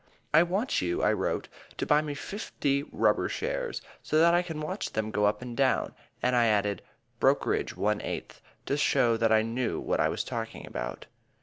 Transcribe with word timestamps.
"I 0.33 0.41
want 0.41 0.81
you," 0.81 1.03
I 1.03 1.13
wrote, 1.13 1.47
"to 1.77 1.85
buy 1.85 2.01
me 2.01 2.15
fifty 2.15 2.81
rubber 2.91 3.29
shares, 3.29 3.83
so 4.01 4.17
that 4.17 4.33
I 4.33 4.41
can 4.41 4.59
watch 4.59 4.93
them 4.93 5.11
go 5.11 5.25
up 5.25 5.43
and 5.43 5.55
down." 5.55 5.93
And 6.23 6.35
I 6.35 6.47
added, 6.47 6.81
"Brokerage 7.19 7.75
one 7.75 8.01
eighth," 8.01 8.41
to 8.65 8.77
show 8.77 9.15
that 9.17 9.31
I 9.31 9.43
knew 9.43 9.79
what 9.79 9.99
I 9.99 10.09
was 10.09 10.23
talking 10.23 10.65
about. 10.65 11.05